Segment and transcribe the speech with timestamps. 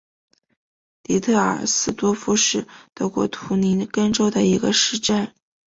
[1.03, 2.65] 迪特尔斯多夫是
[2.95, 5.31] 德国图林根州的一个市镇。